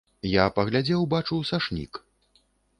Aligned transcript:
Я 0.27 0.45
паглядзеў, 0.55 1.05
бачу, 1.13 1.35
сашнік. 1.53 2.03